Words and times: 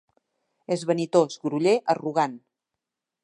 És 0.75 0.85
vanitós, 0.91 1.37
groller, 1.45 1.75
arrogant. 1.97 2.37